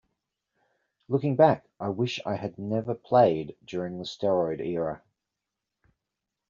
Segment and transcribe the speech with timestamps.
[1.09, 5.03] Looking back, I wish I had never played during the steroid era.